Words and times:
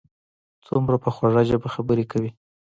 څومره 0.65 0.95
په 1.03 1.09
خوږه 1.15 1.41
ژبه 1.49 1.67
خبرې 1.75 2.05
کوي. 2.11 2.31